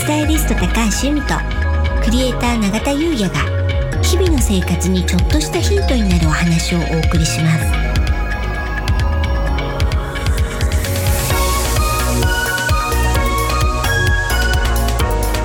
[0.00, 0.66] スタイリスト高
[1.02, 1.34] 橋由美と
[2.02, 7.90] クリエイター永田優也が日々の生活にちょっとしたヒントになるお話をお送りします。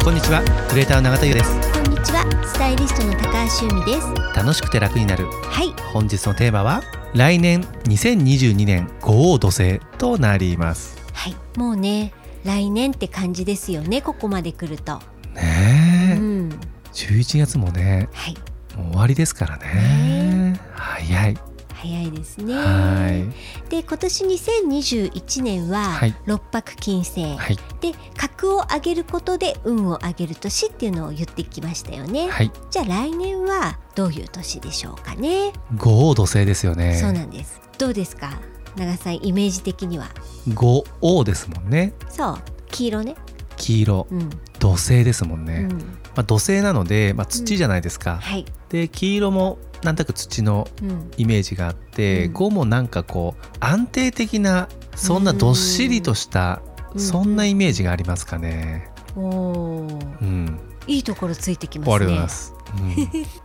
[0.05, 1.51] こんにちはクリエイターの永田優です。
[1.73, 4.07] こんにちはスタイリストの高橋由美です。
[4.33, 5.25] 楽しくて楽になる。
[5.25, 5.73] はい。
[5.91, 6.81] 本日のテーマは
[7.13, 10.97] 来年2022年五王土星となります。
[11.11, 11.35] はい。
[11.57, 12.13] もうね
[12.45, 15.01] 来年って感じですよねここまで来ると。
[15.33, 16.59] ねえ、うん。
[16.93, 18.35] 11月もねはい。
[18.77, 20.59] もう終わりですからね。
[20.73, 21.37] 早い。
[21.73, 22.53] 早いですね。
[22.53, 23.69] はい。
[23.69, 26.15] で今年2021年ははい。
[26.25, 27.57] 六白金星、はい。
[27.81, 32.51] で格を上げることで運を上げる年っていうのを言ってきましたよね、はい。
[32.71, 36.95] じゃあ来年はどういう年でしょうかね、五王土星ですよね。
[36.97, 37.59] そうなんです。
[37.77, 38.39] どうですか？
[38.75, 40.07] 長さんイメージ的には。
[40.53, 41.93] 五王ですもんね。
[42.09, 42.37] そう。
[42.71, 43.15] 黄色ね。
[43.57, 44.07] 黄色。
[44.11, 45.85] うん、土星ですもんね、うん、ま
[46.17, 52.33] あ、土星なので、まあ、土じゃないですか、はい、で黄色もなんとなく土のうん、イメージがあって、うん。
[52.33, 56.61] 5もなんかこう安定的なそんなどっしりとした
[56.93, 56.99] うん。
[56.99, 58.89] そんなイメージがありますかね。
[59.15, 60.21] おー。
[60.21, 61.95] うん、いいところついてきますね。
[61.95, 63.43] ありがとうございます。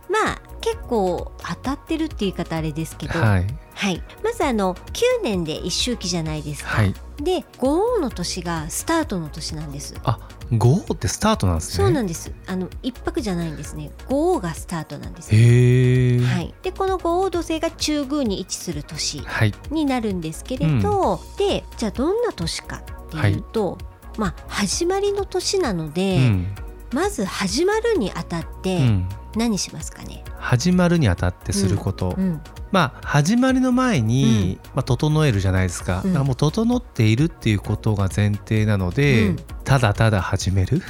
[0.91, 3.47] まあ結構当たってるって言い方あれですけど、うん、はい。
[3.73, 6.93] はい、まずあの9年で一周期じゃないですか、はい。
[7.21, 9.95] で五王の年がスタートの年なんです。
[10.03, 10.19] あ、
[10.51, 11.85] 5ってスタートなんですね。
[11.85, 12.31] そうなんです。
[12.47, 13.91] あの一泊じゃないんですね。
[14.07, 15.33] 五王がスタートなんです。
[15.33, 16.19] よへえ。
[16.19, 19.53] はい、でこの五王土星が中宮に位置する年はい。
[19.71, 23.77] になるんですけれど、でじゃあどんな年かっていうと、
[24.17, 26.55] まあ始まりの年なので、うん。
[26.93, 29.09] まず始まるにあたってうん。
[29.35, 36.13] 何しますかね、始まるにあたってすること、うんまあ始まりの前に、まあ、整えるじゃないですか,、うん。
[36.13, 39.35] もう整っているっていうことが前提なので、うん。
[39.65, 40.81] ただただ始める？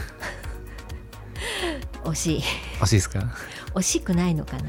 [2.06, 2.44] 惜しい。
[2.80, 3.20] 欲しいですか？
[3.73, 4.64] 惜しくないのかな？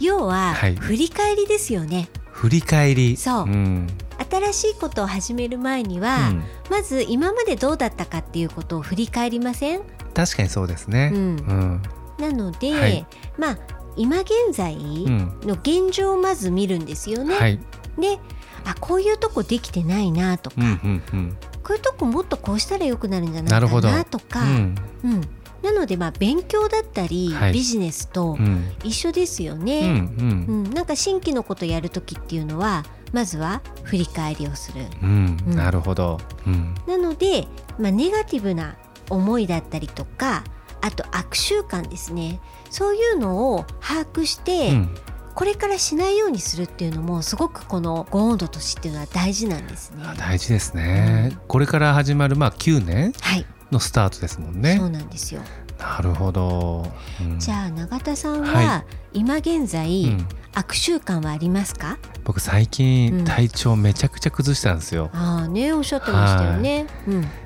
[0.00, 0.76] 要は、はい。
[0.76, 2.08] 振り返りですよね。
[2.30, 3.16] 振り返り。
[3.16, 3.44] そう。
[3.44, 3.86] うん。
[4.30, 6.42] 新しいことを始める前には、うん。
[6.70, 9.80] まず今までどうだったかっていうことを振り返りません？
[10.14, 11.10] 確かにそうですね。
[11.14, 11.20] うん。
[11.20, 11.82] うん
[12.20, 13.06] なので、はい
[13.38, 13.58] まあ
[13.96, 14.78] 今現在う
[15.10, 17.34] んの現状をまず見るんですよね。
[17.34, 17.58] はい。
[17.98, 18.18] で
[18.64, 21.36] あこういうとこできてないなとか、うんうんうん。
[21.62, 25.20] こういうとこもっとこうしたらよくなるんじゃないかなとか、うんうん
[25.62, 29.80] なのでまあ勉強だったり、はいビジネスとうん一緒ですようんうね。
[29.90, 34.86] うんんなんか新規のことやる時っていうのはまずは振り返りをする。
[35.02, 36.18] うんうんなるほど。
[36.46, 37.46] うんなので、
[37.78, 38.76] まあ、ネガティブな
[39.10, 40.44] 思いだったりとか
[40.82, 44.94] あと悪習慣ですねそういうのを把握して、うん
[45.32, 50.02] これからしないようにするっていうのもすごくこの五温度年っていうのは大事なんですね。
[50.04, 51.38] あ大事ですね。
[51.46, 54.78] これから始まるまあ9年はい、のスタートですもんそうね。
[54.78, 55.40] なんですよ。
[55.78, 56.92] なるほど。
[57.20, 61.96] うんじゃあ永田さんは、は今現在、うん悪習慣はありますか？
[62.24, 65.10] 僕最うん近体調めちゃくちゃ崩したんですよ。
[65.14, 66.86] ああねおっしゃってましたよね。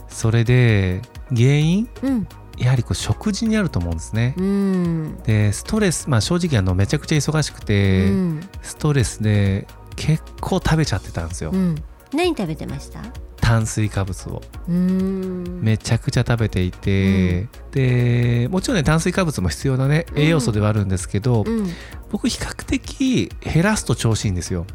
[0.09, 1.89] それで原因？
[2.03, 2.29] うんうん
[2.59, 4.35] やはりこう食事にあると思うんですね。
[4.37, 5.17] うん。
[5.25, 8.41] でストレスまあ正直あのめちゃくちゃ忙しくて、うん。
[8.63, 9.67] ストレスで
[9.97, 11.75] 結構食べちゃってたんですよ、うん。
[12.13, 13.01] 何食べてました？
[13.37, 14.43] 炭水化物を。
[14.69, 20.19] めちゃくちゃ食べていて、でもちろんね炭水化物も必要なねうん。
[20.19, 21.69] 栄養素ではあるんですけど、うん。
[22.11, 24.67] 僕比較的減らすと調子いいんですよ。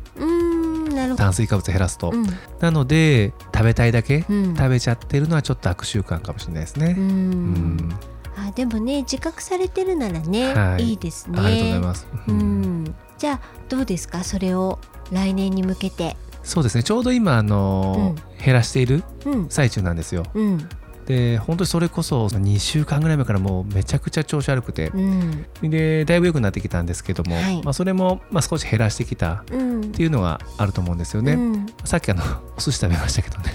[1.16, 2.28] 炭水化物減らすと、うん。
[2.59, 4.56] なので食べたいだけうん。
[4.56, 7.75] 食べちゃってるのはちょっと悪習慣かもしれないですね、ううん。
[7.75, 8.00] ん
[8.38, 10.92] あでもね自覚されてるならね、はい。
[10.92, 11.42] い、いですね。
[11.42, 12.84] ありがとうございます、ううん。
[12.86, 14.24] ん、じゃあどうですか？
[14.24, 14.80] それを
[15.12, 16.16] 来年に向けて。
[16.42, 16.84] そうですね。
[16.84, 19.50] ちょうど今あの、減らしているうん。
[19.50, 20.24] 最中なんですよ。
[20.34, 20.69] うん
[21.09, 24.92] で本当にそれこそ2週間ぐらい前からもうめちゃくちゃ調子悪くて。
[24.94, 25.46] うん。
[25.64, 27.64] でだいぶ良くなってきたんですけども、はい。
[27.64, 29.81] まあ、それもまあ少し減らしてきたうん。
[29.81, 31.66] っていうのがあると思うんですよね、うん。
[31.84, 32.22] さっきあの
[32.56, 33.46] お寿司食べましたけどね。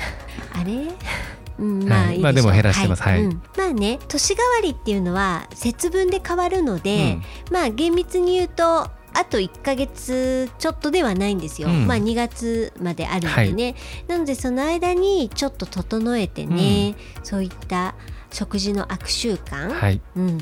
[0.53, 0.88] あれ？
[1.60, 1.88] うん、 はい。
[1.88, 3.02] まあいいまあでも減らしてます。
[3.02, 3.23] はい。
[3.23, 3.43] うん。
[3.56, 7.19] まあね年替わりっていうのは節分で変わるので、
[7.52, 11.87] まあ厳密に言うとあと1ヶ月ちょっとではないんですよ、うん。
[11.87, 13.75] まあ2月まであるんでね、
[14.08, 17.94] なのでその間にちょっと整えてね、そういった
[18.32, 20.00] 食事の悪習慣、はい。
[20.16, 20.38] うん、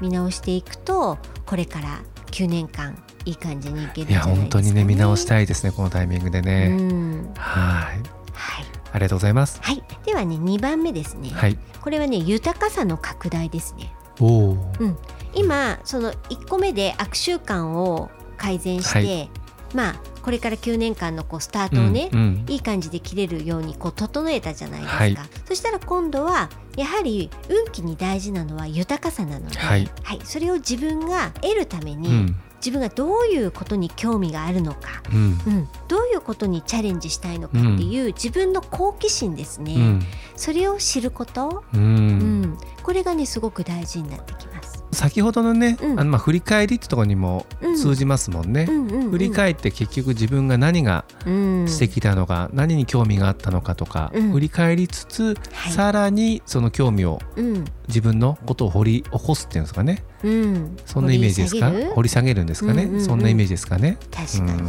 [0.00, 2.02] 見直していくとこれから
[2.32, 8.16] 9年間いい感じにいけるんいやじゃないですか、ね、本当にね見直しい、たいですねこのタイミングでうね、ん、はい。
[8.32, 9.60] はい、ありがとうございます。
[9.62, 11.58] はい、ではね2番目ですね、はい。
[11.80, 13.92] これはね豊かさの拡大ですね。
[14.20, 14.98] おおうん
[15.36, 19.28] 今その1個目で悪習慣を改善して、は
[19.74, 22.52] まあこれから9年間のこうスタートをね、うんうん。
[22.52, 25.16] いい感じで切れるようにこう整えたじゃないですか、はい。
[25.44, 29.88] そしたら今度はやはり運気に大事なのは豊かさなので、はい。
[30.24, 32.36] それを自分が得るために、うん。
[32.56, 35.38] 自分がどういうことに興味があるのか、うん。
[35.46, 40.02] うん、どういうことにチャレンジしたいのかっていう、自分の好奇心ですね、うん。
[40.34, 44.75] それを知ること、ううんん、これがねすごく大事になってきます。
[44.96, 46.00] 先ほどのね、うん。
[46.00, 47.76] あのまあ振り返りってところにもうん。
[47.76, 49.10] 通じますもんね、うんうんうん。
[49.10, 51.68] 振り返って結局自分が何がうん。
[51.68, 54.32] してきたのか、何に興味があったのかとか、うん。
[54.32, 55.72] 振り返りつつ、はい。
[55.72, 57.64] さらにその興味をうん。
[57.88, 60.02] 自分のことを掘り起こすっていうんですかね。
[60.24, 61.70] うん、そんなイメージですか？
[61.94, 62.42] 掘り下げる？
[62.42, 63.96] んですかね、そんなイメージですかね？
[64.10, 64.62] 確かに、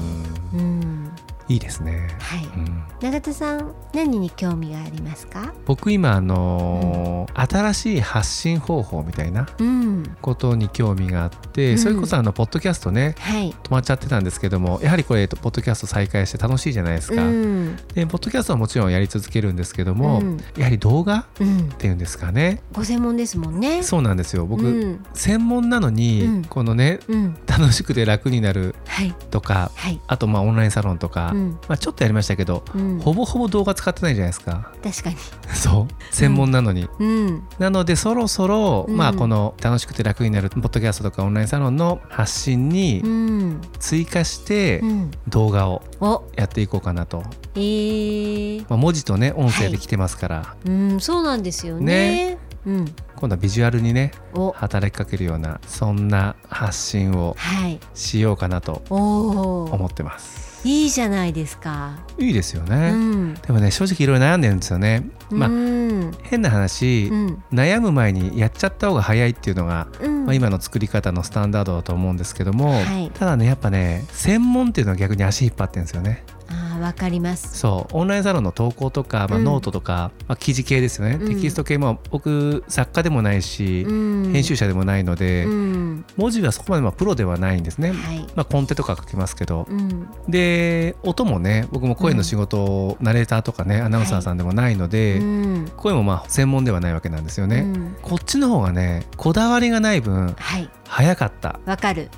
[1.49, 2.83] いいですね、はい、うん。
[3.01, 5.53] 永田さん何に興味がありますか？
[5.65, 10.03] 僕今あのー新しい発信方法みたいなうん。
[10.21, 11.77] ことに興味があって、うん。
[11.77, 13.51] それこそあのポッドキャストねはい。
[13.51, 17.77] 止まっちゃってたんですけどもやはりこれポッドキャスト再開して楽しいじゃないですか、うん。
[17.94, 20.38] でポッドキャストはもちろんやり続けるんですけども、うん。
[20.57, 21.59] やはり動画うん。
[21.59, 22.61] っていうんですかね。
[22.73, 23.83] ご専門ですもんね。
[23.83, 24.45] そうなんですよ。
[24.45, 25.05] 僕、うん。
[25.13, 26.44] 専門なのに、うん。
[26.44, 27.38] このねうん。
[27.45, 29.13] 楽しくて楽になるはい。
[29.31, 30.01] とかはい。
[30.07, 31.37] あとまあオンラインサロンとか、うん
[31.68, 33.00] まあ、ちょっとやりましたけど、うん。
[33.00, 34.72] ほぼほぼ動画使ってないじゃないですか。
[34.84, 35.16] 確かに。
[35.54, 35.94] そう。
[36.12, 37.44] 専門なのに、うん。
[37.60, 38.98] なのでそろそろ、うん。
[38.98, 43.62] まあこの楽しくて楽になるポッドキャストとかオンラインサロンの発信にうん。
[43.80, 45.12] 追加してうん。
[45.28, 46.24] 動画をお。
[46.36, 47.24] やっていこうかなと、
[47.56, 47.60] え。
[47.60, 52.38] ー、まあ、文字とね音声で来てますから、うんそうなんですよね。
[52.66, 52.86] うん。
[53.16, 54.51] 今度はビジュアルにねお。
[54.51, 57.80] 働きかけるようなそんな発信をはい。
[57.94, 61.98] しようかなと思ってますいいじゃないですか。
[62.18, 63.33] いいですようね、ん。
[63.36, 65.09] でもね正直いろいろ悩んでるんですよね。
[65.30, 67.44] まあうん変な話、うん。
[67.54, 70.25] 悩む前にやっちゃった方が早いっていうのが、うん。
[70.25, 73.12] まあ、今の作り方のスタンダードだと思うんですけども、はい。
[73.13, 76.24] ただねやっぱね専門っていうのは逆に足引っ張ってるんですよね。
[76.81, 77.57] わかります。
[77.57, 81.27] そうオンラインサロンの投稿とか、まあ、うんノートとか、まあ、記事系ですよね、うん。
[81.27, 83.92] テキスト系も僕作家でもないし、う
[84.27, 84.31] ん。
[84.31, 85.87] 編集者でもないので、うん
[86.17, 88.19] 文字はそこまでまあプロではないんですね、はい。
[88.35, 90.07] まあ、コンテとか書きますけど、うん。
[90.27, 95.71] で音もね僕も声の仕事、ナレーターとかねアナウンサーさんでもないので、うん。
[95.77, 97.95] 声もまあ専門ではないわけなんですよね、うん。
[98.01, 100.69] こっちの方がねこだわりがない分はい。
[100.88, 101.59] 早かった。
[101.65, 102.09] わかる。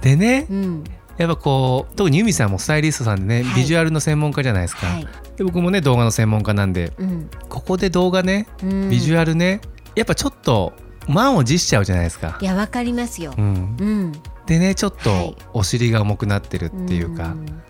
[0.00, 0.84] でねうん。
[1.16, 3.56] やっぱこう特にユミさんもスタイリストさんでね、はい。
[3.56, 5.08] ビジュアルの専門家じゃないですか、はい。
[5.36, 7.30] で僕もね動画の専門家なんでうん。
[7.48, 8.90] ここで動画ねうん。
[8.90, 9.60] ビジュアルね、
[9.98, 10.72] やっぱちょっと
[11.08, 12.38] 満を持しちゃうじゃないですか。
[12.40, 13.34] い、やわかりますよ。
[13.36, 14.12] うん、うん。
[14.46, 15.34] でねちょっはい。
[15.34, 17.62] とお尻が重くなってるっていうか、ん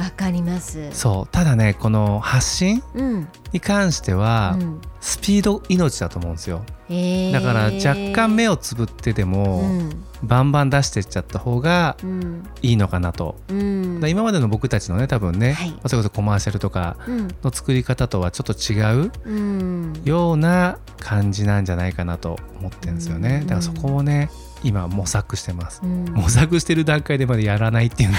[0.00, 0.90] わかります。
[0.92, 1.28] そう。
[1.30, 3.28] ただねこの発信うん。
[3.52, 4.80] に関しては、うん。
[5.00, 6.64] スピード命だと思うんですよ。
[6.88, 7.32] えー。
[7.32, 10.04] だから若干目をつぶってでも、うん。
[10.22, 12.44] バンバン出してっちゃった方がうん。
[12.62, 13.94] いいのかなと、うん。
[13.96, 15.70] だから今までの僕たちのね多分ね、はい。
[15.70, 17.28] まあそれこそコマーシャルとかうん。
[17.42, 20.00] の作り方とはちょっと違ううん。
[20.06, 23.46] ような感じなんじゃないかなと思ってるんですよね、うん。
[23.46, 24.30] だからそこをね
[24.62, 26.04] 今模索してます、うん。
[26.14, 28.16] 模索してる段階でまだやらないっていうね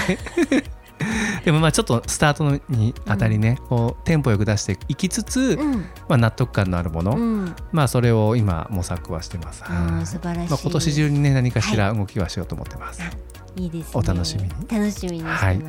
[1.44, 5.72] でもまあちょっとスタートのにあたりね、こうテンポよく出していきつつ、うん。
[6.08, 7.56] まあ、納得感のあるもの、うん。
[7.72, 10.06] まあそれを今模索はしてます、あーはい。
[10.06, 10.50] 素晴らしい。
[10.50, 13.02] まあ、今年中にね何かしら動きはしようと思ってます、
[13.56, 13.66] い。
[13.66, 13.90] いですね。
[13.94, 14.50] お楽しみに。
[14.68, 15.44] 楽しみにしてます。
[15.44, 15.62] はい、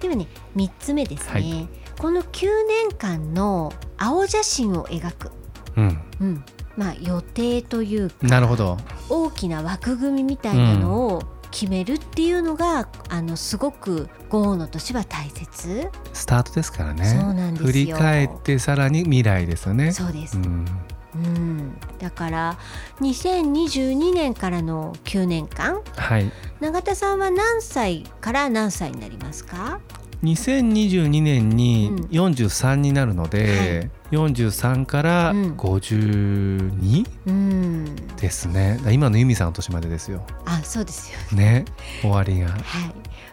[0.00, 1.68] ではね三つ目ですね、はい。
[1.98, 2.46] この9
[2.88, 5.30] 年間の青写真を描く。
[5.76, 6.00] うん。
[6.20, 6.44] うん。
[6.76, 8.76] まあ予定というかなるほど。
[9.08, 11.22] 大きな枠組みみたいなのを
[11.54, 17.04] 決めるっていうのが、あのすごく豪の年は大切、スタートですからね。
[17.04, 17.66] そうなんですよ。
[17.68, 19.92] 振り返ってさらに未来ですよね。
[19.92, 20.66] そうです、うん。
[21.14, 22.58] うん、だから
[23.00, 25.80] 2022年からの9年間。
[25.96, 26.28] はい。
[26.58, 29.78] 永田さんは何歳から何歳になりますか？
[30.24, 35.56] 2022年にうん43になるので、43からうん。
[35.56, 37.96] 52うん。
[38.16, 40.24] ですね、今のユミさんの年までですよ。
[40.46, 41.36] あそうですよ。
[41.36, 41.64] ね。
[42.00, 42.48] 終わりが。
[42.48, 42.62] はい。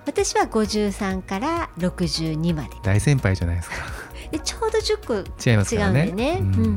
[0.05, 2.69] 私は53から62まで。
[2.83, 3.75] 大先輩じゃないですか
[4.31, 6.01] でちょうど10個違います違からね。
[6.09, 6.45] うんでね、うん。
[6.45, 6.69] うんうんうん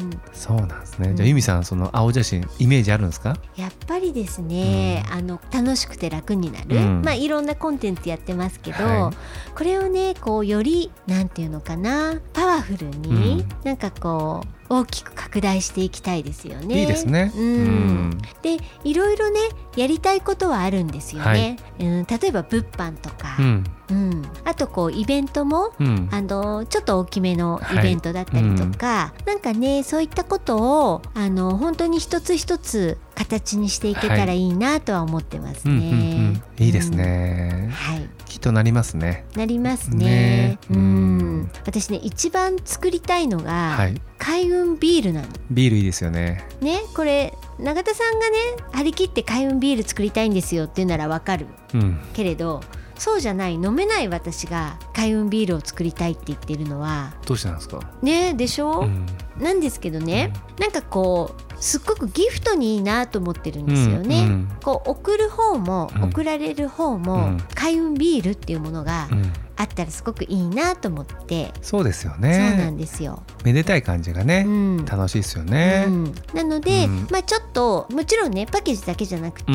[0.00, 1.16] うん、そうなんですね、うん。
[1.16, 3.36] じゃあユミさんその青写真イメージあるんですか？
[3.56, 7.02] やっぱりですね、あの楽しくて楽になる、うん。
[7.02, 9.12] まあいろんなコンテンツやってますけど、は
[9.54, 16.80] これをねこうよりなんていうのかなパワワフルに、なんかこう大きく拡大していきたいですよね。
[16.80, 17.32] いいですね。
[17.36, 19.40] うん、でいろいろね
[19.76, 21.58] やりたいことはあるんですよね。
[21.78, 29.20] はい、うん、例えば物販とか、うん、うん、あとこうイベントも、うん、あのちょっと大きめのイベントだったりとか、はい。
[29.20, 30.56] うん、なんかねそういったこと
[30.90, 35.74] をあの本当に一つ一つ形にしていけたらいいなとは思ってますね。
[35.74, 36.64] はいうんうんうん。
[36.64, 39.24] いいですね、はい、きっとなりますね。
[39.36, 40.06] なりますね。
[40.06, 40.58] ね。
[40.70, 41.50] うん。
[41.64, 45.28] 私ね一番作りたいのが、はい、海運ビールなの。
[45.50, 46.44] ビールいいですよね。
[46.60, 48.36] ねこれ永田さんがね
[48.72, 52.62] 張り切って海運ビール作りたいんですよっていうならわかる、うん、けれど
[52.96, 57.14] そうじゃない飲めない私が開運ビールを作りたいって言ってるのは。
[57.26, 57.80] どうしてなんですか？
[58.02, 59.06] ねでしょ、うん、
[59.42, 69.08] なんですけどね、うん、なんかこうすっごくギフトにいいなと思ってるんですよね、うんうん、こう送る方も、送られる方も、開運ビールっていうものが、
[69.56, 71.52] あったらすごくいいなと思って。
[71.62, 72.50] そうですよね。
[72.50, 73.22] そうなんですよ。
[73.42, 79.52] めでたい感じがね、うん、楽しいですよね、うん、なので、うん、まあちょっともちろんねパッケージだけじゃなくて、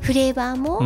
[0.00, 0.80] フレーバーも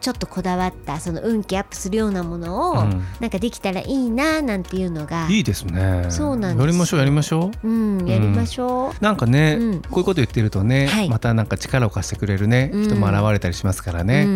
[0.00, 2.84] ちょっとこだわったその運気アップするようなものを、
[3.20, 6.06] なんかできたらいいななんていうのがいいですね。
[6.08, 6.66] そうなんです。
[6.66, 7.68] やりましょうやりましょう。
[7.68, 9.58] うんやりましょう、なんかね、
[9.90, 14.26] こういうこと言ってるとね、はい、またなんか力を貸してくれるね、人も現れたりしますからね、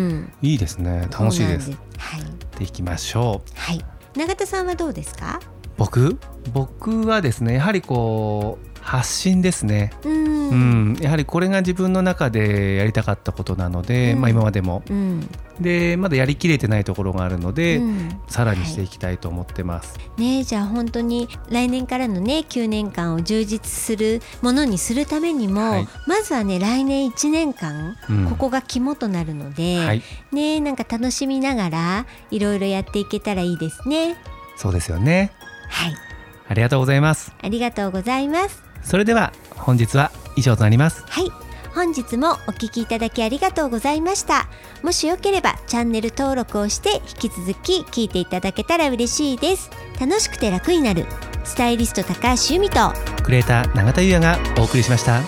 [0.41, 1.07] いいですね。
[1.11, 1.71] 楽しいです。
[1.97, 2.21] はい。
[2.59, 3.51] でいきましょう。
[3.59, 3.83] はい。
[4.15, 5.39] 永田さんはどうですか？
[5.77, 6.17] 僕？
[6.53, 9.91] 僕はですねやはりこう発信ですね。
[10.03, 15.27] うん、やはりこれが自分の中でやりたかったことなので、うん、まあ、今までも、うん、
[15.59, 27.97] でまだやりきれてないところがあるので、うん、さらにしていきたいと思ってます、はい、ねじゃあ本当に来年からのね9年間を充実するものにするためにも、はい、まずはね来年1年間、
[28.29, 34.15] ここが肝となるので、はい、ねなんか楽しみながらいろいろやっていけたらいいですね。
[34.57, 35.31] そうですよね。
[35.69, 35.95] はい。
[36.47, 37.33] ありがとうございます。
[37.41, 41.03] ありがとうございますそれでは本日は以上となります。
[41.07, 41.31] はい。
[41.73, 44.47] 本日もお聞きいただきありがとうございました。
[44.81, 49.69] もしよければチャンネル登録をして引き続き聞いていただけたら嬉しいです。
[49.99, 51.05] 楽しくて楽になる。
[51.45, 52.91] スタイリスト高橋由美と
[53.23, 55.21] クレーター永田優也がお送りしました